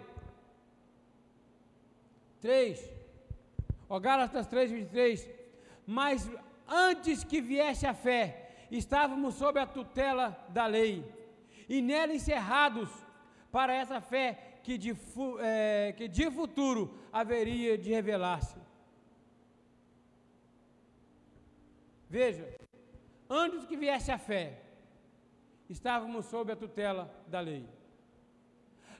[2.43, 2.91] 3.
[3.89, 5.31] Ó Gálatas 3, 23.
[5.87, 6.31] Mas
[6.69, 11.05] antes que viesse a fé, estávamos sob a tutela da lei,
[11.69, 12.89] e nela encerrados
[13.51, 14.97] para essa fé que de,
[15.41, 18.59] é, que de futuro haveria de revelar-se.
[22.09, 22.49] Veja,
[23.29, 24.63] antes que viesse a fé,
[25.69, 27.69] estávamos sob a tutela da lei.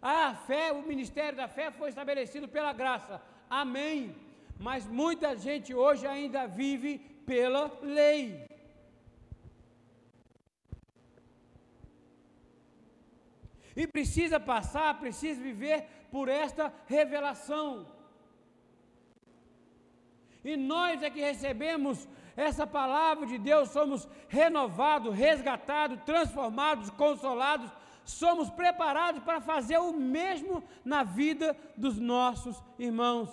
[0.01, 3.21] A fé, o ministério da fé foi estabelecido pela graça.
[3.49, 4.15] Amém.
[4.59, 8.47] Mas muita gente hoje ainda vive pela lei.
[13.79, 17.87] E precisa passar, precisa viver por esta revelação.
[20.45, 27.71] E nós é que recebemos essa palavra de Deus, somos renovados, resgatados, transformados, consolados,
[28.05, 33.31] somos preparados para fazer o mesmo na vida dos nossos irmãos.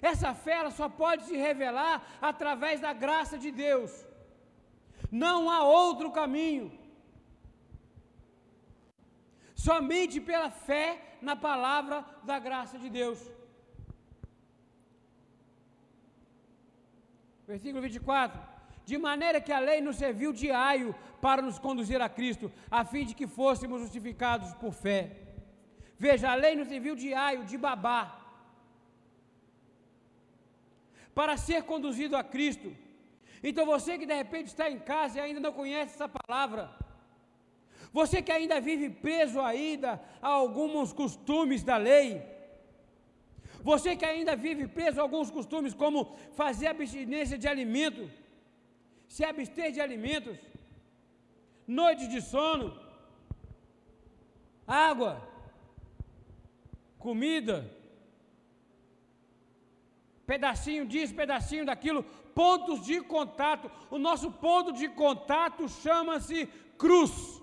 [0.00, 4.10] Essa fé só pode se revelar através da graça de Deus.
[5.12, 6.66] Não há outro caminho.
[9.54, 13.20] Somente pela fé na palavra da graça de Deus.
[17.46, 18.40] Versículo 24.
[18.86, 22.84] De maneira que a lei nos serviu de aio para nos conduzir a Cristo, a
[22.84, 25.00] fim de que fôssemos justificados por fé.
[25.98, 28.00] Veja, a lei nos serviu de aio, de babá,
[31.14, 32.74] para ser conduzido a Cristo.
[33.42, 36.70] Então você que de repente está em casa e ainda não conhece essa palavra,
[37.92, 42.22] você que ainda vive preso ainda a alguns costumes da lei,
[43.62, 48.10] você que ainda vive preso a alguns costumes como fazer abstinência de alimento,
[49.08, 50.38] se abster de alimentos,
[51.66, 52.66] noites de sono,
[54.66, 55.12] água,
[56.98, 57.56] comida,
[60.26, 63.70] pedacinho disso, pedacinho daquilo, pontos de contato.
[63.90, 67.42] O nosso ponto de contato chama-se cruz.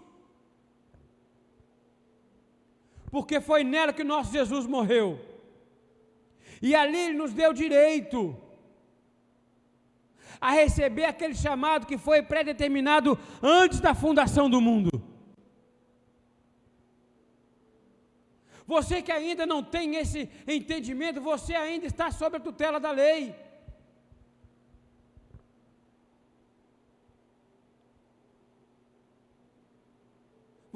[3.10, 5.20] Porque foi nela que nosso Jesus morreu.
[6.62, 8.38] E ali ele nos deu direito
[10.40, 15.04] a receber aquele chamado que foi predeterminado antes da fundação do mundo.
[18.66, 23.36] Você que ainda não tem esse entendimento, você ainda está sob a tutela da lei.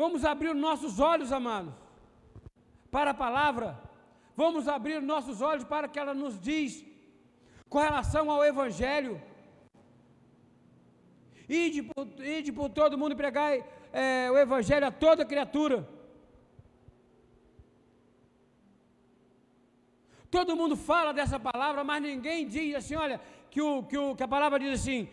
[0.03, 1.73] Vamos abrir os nossos olhos, amados,
[2.95, 3.67] para a palavra.
[4.41, 6.71] Vamos abrir os nossos olhos para que ela nos diz
[7.71, 9.13] com relação ao Evangelho.
[11.47, 12.05] Ide por,
[12.37, 13.51] ide por todo mundo pregar
[14.03, 15.77] é, o Evangelho a toda criatura.
[20.35, 24.23] Todo mundo fala dessa palavra, mas ninguém diz assim, olha, que, o, que, o, que
[24.23, 25.07] a palavra diz assim,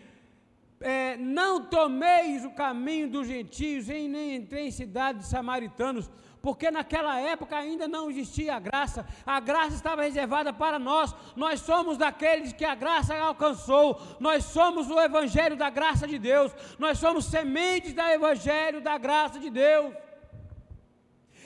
[0.81, 7.21] é, não tomeis o caminho dos gentios, e nem entrei em cidades samaritanos, porque naquela
[7.21, 12.55] época ainda não existia a graça, a graça estava reservada para nós, nós somos daqueles
[12.55, 17.93] que a graça alcançou, nós somos o Evangelho da graça de Deus, nós somos sementes
[17.93, 19.95] do Evangelho da graça de Deus,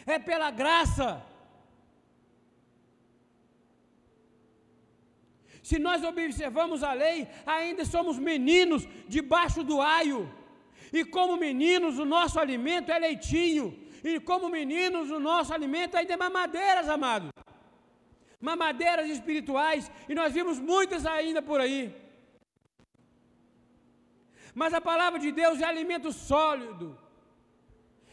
[0.07, 1.20] é pela graça
[5.68, 8.83] Se nós observamos a lei, ainda somos meninos
[9.14, 10.20] debaixo do aio.
[10.92, 13.66] E como meninos, o nosso alimento é leitinho.
[14.11, 17.31] E como meninos, o nosso alimento ainda é mamadeiras, amados.
[18.48, 21.83] Mamadeiras espirituais, e nós vimos muitas ainda por aí.
[24.55, 26.87] Mas a palavra de Deus é alimento sólido,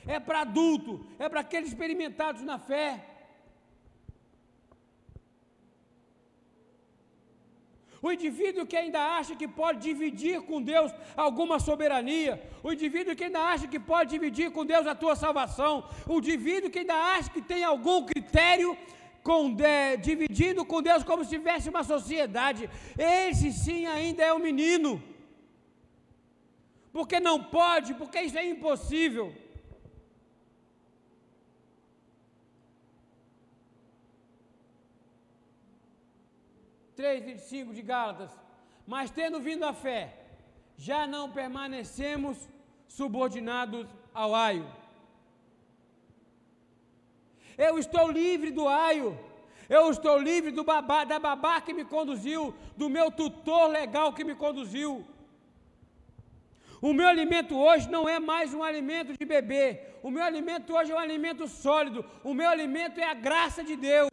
[0.07, 3.11] é para adulto, é para aqueles experimentados na fé.
[8.01, 13.25] O indivíduo que ainda acha que pode dividir com Deus alguma soberania, o indivíduo que
[13.25, 17.29] ainda acha que pode dividir com Deus a tua salvação, o indivíduo que ainda acha
[17.29, 18.75] que tem algum critério
[19.21, 24.39] com, de, dividindo com Deus como se tivesse uma sociedade, esse sim ainda é um
[24.39, 25.01] menino.
[26.91, 29.33] Porque não pode, porque isso é impossível.
[37.01, 38.31] 3, 25 de Gálatas.
[38.85, 40.01] Mas tendo vindo a fé,
[40.77, 42.37] já não permanecemos
[42.87, 44.67] subordinados ao aio.
[47.57, 49.17] Eu estou livre do aio.
[49.67, 54.23] Eu estou livre do babá, da babá que me conduziu, do meu tutor legal que
[54.23, 55.03] me conduziu.
[56.82, 59.65] O meu alimento hoje não é mais um alimento de bebê.
[60.02, 62.04] O meu alimento hoje é um alimento sólido.
[62.24, 64.10] O meu alimento é a graça de Deus.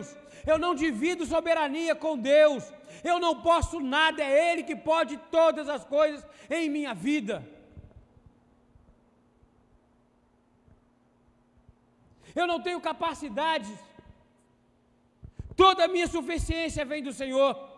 [0.47, 2.71] Eu não divido soberania com Deus.
[3.03, 7.37] Eu não posso nada, é Ele que pode todas as coisas em minha vida.
[12.35, 13.77] Eu não tenho capacidades,
[15.57, 17.78] toda a minha suficiência vem do Senhor.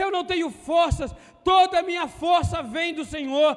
[0.00, 3.52] Eu não tenho forças, toda a minha força vem do Senhor.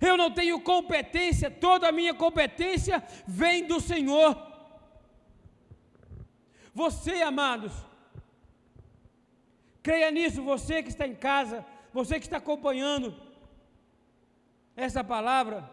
[0.00, 4.30] Eu não tenho competência, toda a minha competência vem do Senhor.
[6.72, 7.72] Você, amados,
[9.82, 13.14] creia nisso, você que está em casa, você que está acompanhando
[14.74, 15.68] essa palavra.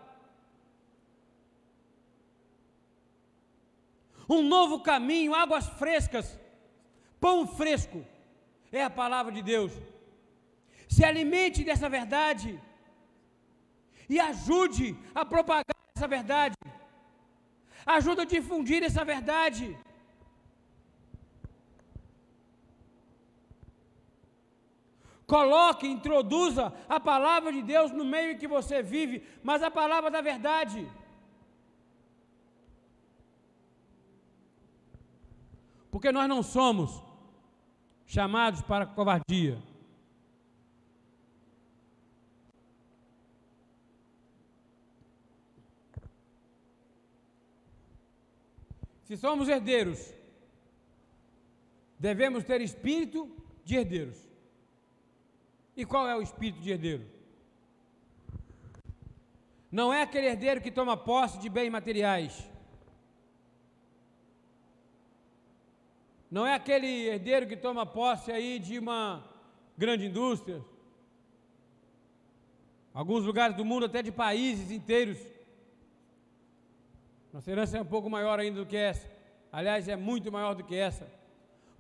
[4.30, 6.38] Um novo caminho, águas frescas,
[7.20, 8.06] pão fresco,
[8.78, 9.72] é a palavra de Deus.
[10.96, 12.50] Se alimente dessa verdade
[14.14, 16.56] e ajude a propagar essa verdade,
[17.98, 19.66] ajuda a difundir essa verdade.
[25.34, 30.10] Coloque, introduza a palavra de Deus no meio em que você vive, mas a palavra
[30.10, 30.82] da verdade.
[35.92, 37.04] Porque nós não somos
[38.08, 39.62] chamados para covardia.
[49.04, 50.14] Se somos herdeiros,
[52.00, 53.30] devemos ter espírito
[53.64, 54.18] de herdeiros.
[55.76, 57.06] E qual é o espírito de herdeiro?
[59.72, 62.50] Não é aquele herdeiro que toma posse de bens materiais.
[66.30, 69.24] Não é aquele herdeiro que toma posse aí de uma
[69.78, 70.64] grande indústria.
[72.94, 75.20] Alguns lugares do mundo, até de países inteiros.
[77.32, 79.08] Nossa herança é um pouco maior ainda do que essa.
[79.52, 81.08] Aliás, é muito maior do que essa.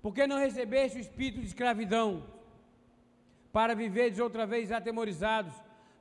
[0.02, 2.24] Por que não recebeste o espírito de escravidão?
[3.58, 5.52] para viveres outra vez atemorizados,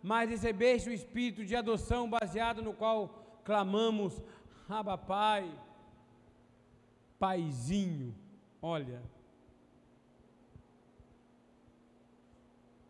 [0.02, 4.20] mas recebeste o espírito de adoção baseado no qual clamamos,
[4.68, 5.50] Abba Pai,
[7.18, 8.14] Paizinho,
[8.74, 9.00] olha.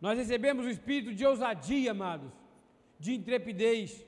[0.01, 2.33] Nós recebemos o espírito de ousadia, amados,
[2.99, 4.05] de intrepidez.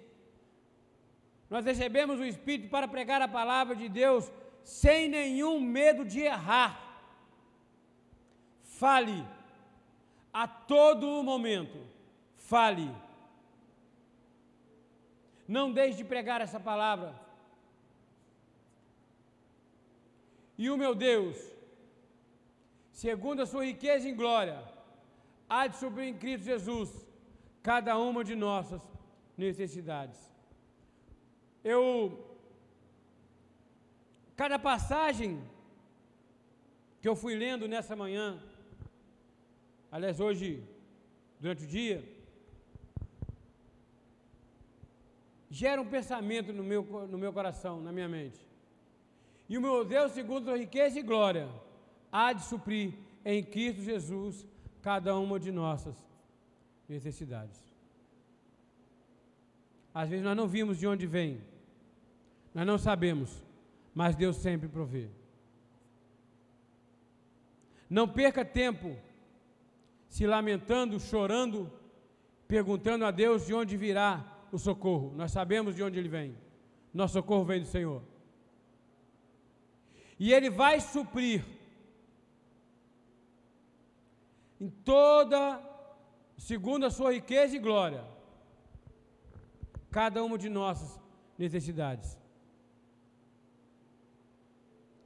[1.53, 4.31] Nós recebemos o espírito para pregar a palavra de Deus
[4.63, 6.73] sem nenhum medo de errar.
[8.63, 9.21] Fale
[10.33, 11.79] a todo momento.
[12.37, 12.91] Fale.
[15.57, 17.11] Não deixe de pregar essa palavra.
[20.59, 21.37] E o meu Deus,
[23.03, 24.57] segundo a sua riqueza em glória,
[25.49, 26.90] há de suprir em Cristo Jesus
[27.68, 28.82] cada uma de nossas
[29.44, 30.18] necessidades.
[31.62, 31.84] Eu
[34.40, 35.30] cada passagem
[37.01, 38.26] que eu fui lendo nessa manhã,
[39.92, 40.49] aliás, hoje,
[41.40, 41.99] durante o dia,
[45.49, 46.82] gera um pensamento no meu,
[47.12, 48.40] no meu coração, na minha mente.
[49.49, 51.49] E o meu Deus, segundo sua riqueza e glória,
[52.11, 52.95] há de suprir
[53.25, 54.47] em Cristo Jesus
[54.83, 55.97] cada uma de nossas
[56.89, 57.59] necessidades.
[59.93, 61.41] Às vezes nós não vimos de onde vem,
[62.55, 63.45] nós não sabemos,
[63.95, 65.09] mas Deus sempre provê.
[67.91, 68.97] Não perca tempo
[70.09, 71.71] se lamentando, chorando,
[72.47, 75.13] perguntando a Deus de onde virá o socorro.
[75.17, 76.37] Nós sabemos de onde ele vem.
[76.93, 78.03] Nosso socorro vem do Senhor.
[80.19, 81.45] E ele vai suprir
[84.61, 85.61] em toda,
[86.37, 88.05] segundo a sua riqueza e glória,
[89.91, 91.01] cada uma de nossas
[91.37, 92.19] necessidades.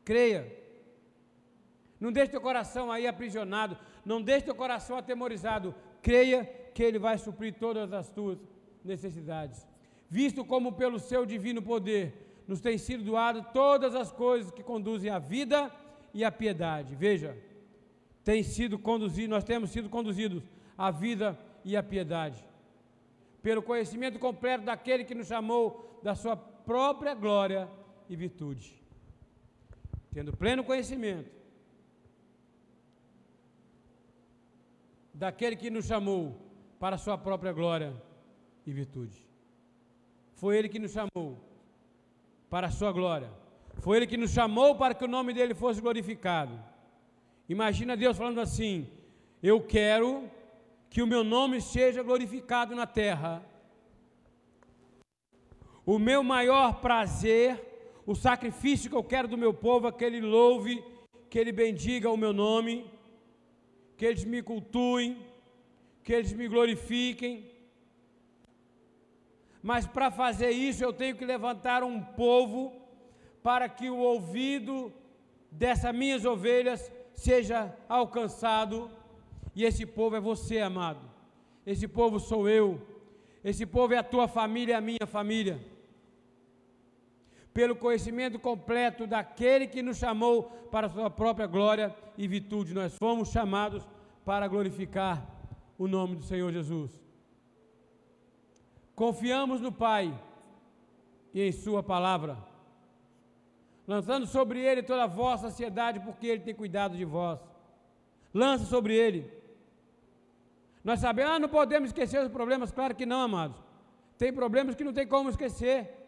[0.04, 0.60] Creia.
[2.00, 5.74] Não deixe teu coração aí aprisionado, não deixe teu coração atemorizado.
[6.00, 6.44] Creia
[6.74, 8.38] que Ele vai suprir todas as tuas
[8.84, 9.66] necessidades.
[10.10, 15.10] Visto como pelo seu divino poder nos tem sido doado todas as coisas que conduzem
[15.10, 15.70] à vida
[16.12, 16.94] e à piedade.
[16.94, 17.36] Veja,
[18.24, 20.42] tem sido conduzido, nós temos sido conduzidos
[20.76, 22.44] à vida e à piedade.
[23.42, 27.68] Pelo conhecimento completo daquele que nos chamou da sua própria glória
[28.08, 28.80] e virtude.
[30.12, 31.30] Tendo pleno conhecimento
[35.12, 36.36] daquele que nos chamou
[36.78, 37.92] para a sua própria glória
[38.66, 39.16] e virtude.
[40.34, 41.38] Foi ele que nos chamou
[42.48, 43.30] para a sua glória.
[43.78, 46.71] Foi ele que nos chamou para que o nome dele fosse glorificado.
[47.48, 48.88] Imagina Deus falando assim:
[49.42, 50.30] Eu quero
[50.88, 53.44] que o meu nome seja glorificado na terra.
[55.84, 60.20] O meu maior prazer, o sacrifício que eu quero do meu povo é que ele
[60.20, 60.82] louve,
[61.28, 62.88] que ele bendiga o meu nome,
[63.96, 65.18] que eles me cultuem,
[66.04, 67.50] que eles me glorifiquem.
[69.62, 72.72] Mas para fazer isso eu tenho que levantar um povo
[73.42, 74.92] para que o ouvido
[75.50, 78.90] dessas minhas ovelhas seja alcançado.
[79.54, 81.00] E esse povo é você, amado.
[81.66, 82.80] Esse povo sou eu.
[83.44, 85.60] Esse povo é a tua família a minha família.
[87.52, 92.96] Pelo conhecimento completo daquele que nos chamou para a sua própria glória e virtude, nós
[92.96, 93.86] fomos chamados
[94.24, 95.28] para glorificar
[95.76, 96.90] o nome do Senhor Jesus.
[98.94, 100.18] Confiamos no Pai
[101.34, 102.51] e em Sua palavra
[103.86, 107.40] lançando sobre ele toda a vossa ansiedade, porque ele tem cuidado de vós.
[108.32, 109.30] Lança sobre ele.
[110.84, 113.56] Nós sabemos, ah, não podemos esquecer os problemas, claro que não, amados.
[114.18, 116.02] Tem problemas que não tem como esquecer.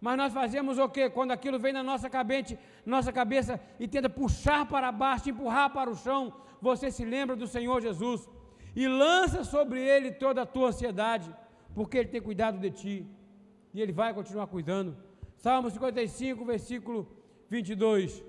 [0.00, 1.08] Mas nós fazemos o quê?
[1.08, 5.90] Quando aquilo vem na nossa cabeça, nossa cabeça e tenta puxar para baixo, empurrar para
[5.90, 8.28] o chão, você se lembra do Senhor Jesus
[8.74, 11.34] e lança sobre ele toda a tua ansiedade,
[11.74, 13.06] porque ele tem cuidado de ti
[13.72, 14.96] e ele vai continuar cuidando.
[15.36, 17.15] Salmo 55, versículo
[17.48, 18.24] 22.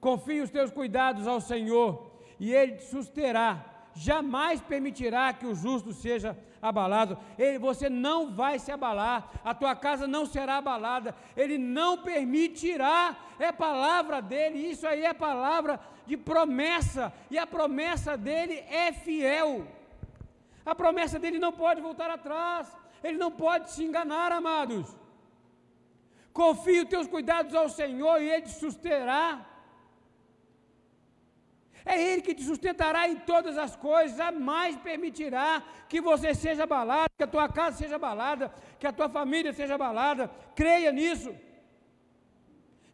[0.00, 3.66] Confie os teus cuidados ao Senhor, e Ele te susterá.
[3.94, 7.18] Jamais permitirá que o justo seja abalado.
[7.38, 11.14] Ele, você não vai se abalar, a tua casa não será abalada.
[11.36, 13.16] Ele não permitirá.
[13.38, 19.66] É palavra dele, isso aí é palavra de promessa, e a promessa dele é fiel.
[20.64, 22.68] A promessa dele não pode voltar atrás.
[23.02, 24.99] Ele não pode se enganar, amados.
[26.40, 29.24] Confie os teus cuidados ao Senhor e Ele te susterá.
[31.92, 35.48] É Ele que te sustentará em todas as coisas, jamais permitirá
[35.90, 38.46] que você seja abalado, que a tua casa seja abalada,
[38.78, 40.30] que a tua família seja abalada.
[40.60, 41.30] Creia nisso.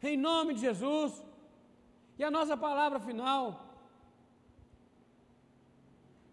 [0.02, 1.12] Em nome de Jesus.
[2.18, 3.42] E a nossa palavra final.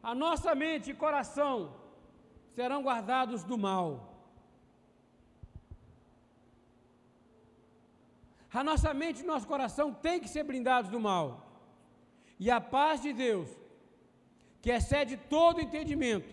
[0.01, 1.75] A nossa mente e coração
[2.55, 4.12] serão guardados do mal.
[8.53, 11.25] A nossa mente e nosso coração tem que ser blindados do mal.
[12.39, 13.49] E a paz de Deus,
[14.61, 16.31] que excede todo entendimento,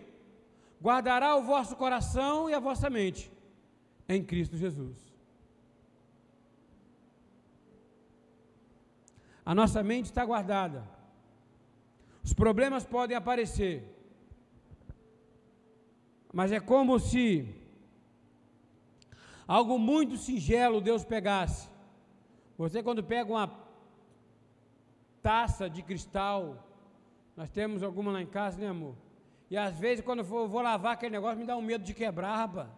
[0.82, 3.32] guardará o vosso coração e a vossa mente
[4.06, 4.98] em Cristo Jesus.
[9.44, 10.86] A nossa mente está guardada.
[12.22, 13.82] Os problemas podem aparecer,
[16.32, 17.48] mas é como se
[19.48, 21.69] algo muito singelo Deus pegasse
[22.61, 23.50] você, quando pega uma
[25.22, 26.40] taça de cristal,
[27.34, 28.94] nós temos alguma lá em casa, né, amor?
[29.48, 32.36] E às vezes, quando eu vou, lavar aquele negócio, me dá um medo de quebrar,
[32.36, 32.68] rapaz.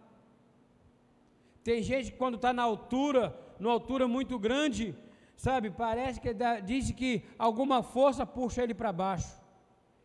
[1.65, 4.95] Tem gente que, quando está na altura, numa altura muito grande,
[5.35, 9.35] sabe, parece que dá, diz que alguma força puxa ele para baixo.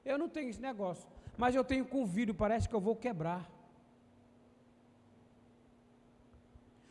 [0.05, 3.49] Eu não tenho esse negócio, mas eu tenho com vidro, parece que eu vou quebrar.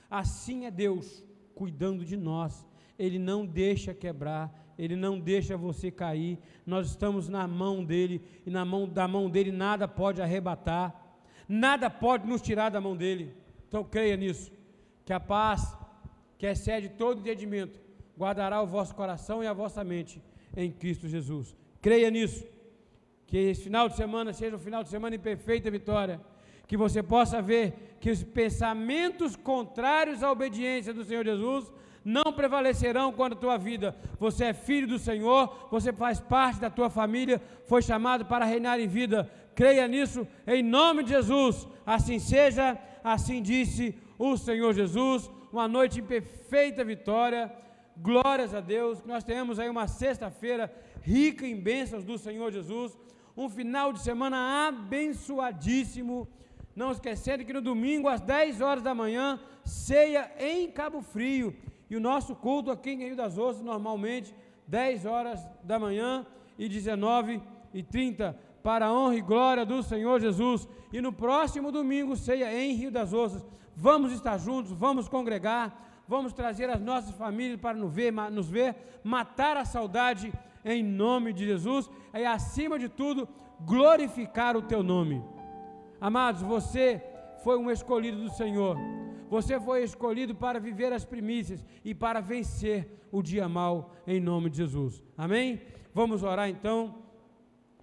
[0.10, 1.22] Assim é Deus
[1.54, 2.66] cuidando de nós.
[2.98, 6.40] Ele não deixa quebrar, Ele não deixa você cair.
[6.66, 10.96] Nós estamos na mão dEle, e na mão da mão dEle nada pode arrebatar,
[11.48, 13.34] nada pode nos tirar da mão dEle.
[13.68, 14.52] Então creia nisso,
[15.06, 15.78] que a paz,
[16.38, 17.80] que excede todo entendimento,
[18.18, 20.22] guardará o vosso coração e a vossa mente
[20.56, 21.56] em Cristo Jesus.
[21.82, 22.46] Creia nisso.
[23.28, 26.20] Que esse final de semana seja um final de semana em perfeita vitória.
[26.68, 31.72] que você possa ver que os pensamentos contrários à obediência do Senhor Jesus
[32.08, 33.94] não prevalecerão quando a tua vida.
[34.18, 38.80] Você é filho do Senhor, você faz parte da tua família, foi chamado para reinar
[38.80, 39.30] em vida.
[39.54, 41.68] Creia nisso em nome de Jesus.
[41.86, 45.30] Assim seja, assim disse o Senhor Jesus.
[45.52, 47.52] Uma noite em perfeita vitória.
[47.98, 49.04] Glórias a Deus.
[49.04, 52.98] Nós tenhamos aí uma sexta-feira rica em bênçãos do Senhor Jesus.
[53.36, 56.26] Um final de semana abençoadíssimo.
[56.74, 61.54] Não esquecendo que no domingo, às 10 horas da manhã, ceia em Cabo Frio.
[61.90, 64.36] E o nosso culto aqui em Rio das Ostras, normalmente,
[64.68, 66.26] 10 horas da manhã
[66.58, 67.42] e 19
[67.74, 70.68] e 30, para a honra e glória do Senhor Jesus.
[70.92, 73.46] E no próximo domingo, ceia em Rio das Ostras.
[73.76, 78.76] Vamos estar juntos, vamos congregar, vamos trazer as nossas famílias para nos ver, nos ver
[79.04, 80.34] matar a saudade
[80.66, 81.90] em nome de Jesus.
[82.14, 83.28] E acima de tudo,
[83.62, 85.24] glorificar o teu nome.
[86.02, 87.02] Amados, você
[87.44, 88.78] foi um escolhido do Senhor.
[89.30, 94.50] Você foi escolhido para viver as primícias e para vencer o dia mal em nome
[94.50, 95.04] de Jesus.
[95.18, 95.62] Amém?
[95.94, 96.96] Vamos orar então.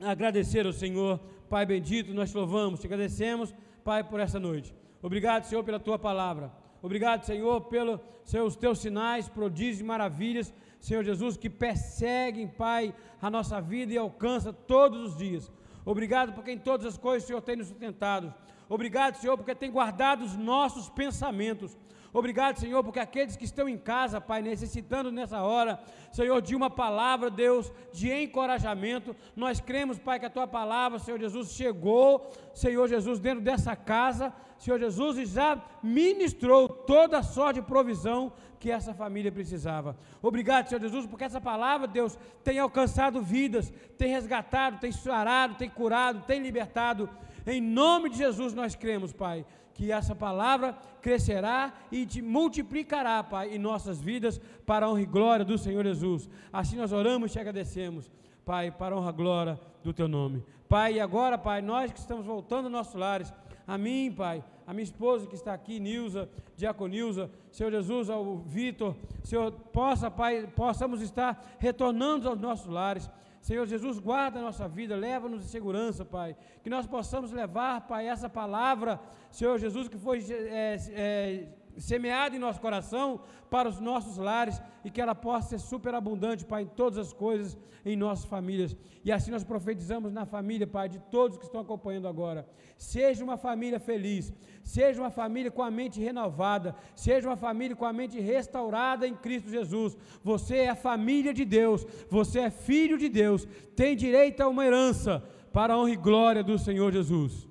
[0.01, 4.75] Agradecer ao Senhor, Pai bendito, nós te louvamos, te agradecemos, Pai, por essa noite.
[5.03, 6.51] Obrigado, Senhor, pela tua palavra.
[6.83, 13.61] Obrigado, Senhor, pelos teus sinais, prodígios e maravilhas, Senhor Jesus, que perseguem, Pai, a nossa
[13.61, 15.51] vida e alcança todos os dias.
[15.85, 18.35] Obrigado porque em todas as coisas o Senhor tem nos sustentado.
[18.69, 21.77] Obrigado, Senhor, porque tem guardado os nossos pensamentos.
[22.13, 25.81] Obrigado, Senhor, porque aqueles que estão em casa, Pai, necessitando nessa hora,
[26.13, 31.19] Senhor, de uma palavra, Deus, de encorajamento, nós cremos, Pai, que a tua palavra, Senhor
[31.19, 37.61] Jesus, chegou, Senhor Jesus, dentro dessa casa, Senhor Jesus, e já ministrou toda a sorte
[37.61, 39.97] de provisão que essa família precisava.
[40.23, 45.69] Obrigado, Senhor Jesus, porque essa palavra, Deus, tem alcançado vidas, tem resgatado, tem sarado, tem
[45.69, 47.11] curado, tem libertado.
[47.47, 53.55] Em nome de Jesus nós cremos, Pai, que essa palavra crescerá e te multiplicará, Pai,
[53.55, 56.31] em nossas vidas para a honra e glória do Senhor Jesus.
[56.53, 58.11] Assim nós oramos e te agradecemos,
[58.45, 60.43] Pai, para a honra e glória do teu nome.
[60.69, 63.33] Pai, e agora, Pai, nós que estamos voltando aos nossos lares,
[63.67, 68.97] a mim, Pai, a minha esposa que está aqui, Nilza, Diaconilza, Senhor Jesus, ao Vitor,
[69.23, 73.11] Senhor, possa, Pai, possamos estar retornando aos nossos lares.
[73.45, 76.35] Senhor Jesus, guarda a nossa vida, leva-nos em segurança, Pai.
[76.63, 78.99] Que nós possamos levar, Pai, essa palavra,
[79.31, 83.21] Senhor Jesus, que foi é, é, semeada em nosso coração
[83.51, 87.57] para os nossos lares e que ela possa ser superabundante, Pai, em todas as coisas
[87.85, 88.75] em nossas famílias.
[89.05, 92.49] E assim nós profetizamos na família, Pai, de todos que estão acompanhando agora.
[92.79, 97.85] Seja uma família feliz, seja uma família com a mente renovada, seja uma família com
[97.85, 99.97] a mente restaurada em Cristo Jesus.
[100.23, 103.47] Você é a família de Deus, você é filho de Deus,
[103.77, 105.23] tem direito a uma herança
[105.53, 107.49] para a honra e glória do Senhor Jesus.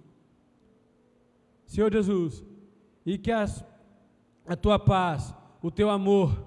[1.65, 2.43] Senhor Jesus,
[3.05, 3.63] e que as
[4.45, 6.45] a tua paz, o teu amor,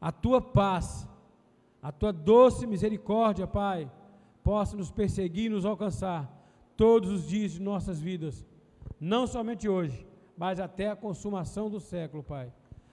[0.00, 1.08] a tua paz,
[1.82, 3.90] a tua doce misericórdia, Pai,
[4.42, 6.30] possa nos perseguir e nos alcançar
[6.76, 8.44] todos os dias de nossas vidas,
[9.00, 12.52] não somente hoje, mas até a consumação do século, Pai.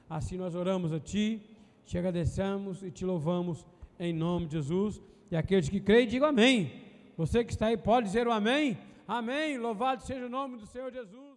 [0.09, 1.41] Assim nós oramos a Ti,
[1.85, 3.65] te agradecemos e te louvamos
[3.99, 5.01] em nome de Jesus.
[5.29, 6.71] E aqueles que creem, digam amém.
[7.17, 8.77] Você que está aí pode dizer o amém?
[9.07, 9.57] Amém.
[9.57, 11.28] Louvado seja o nome do Senhor Jesus.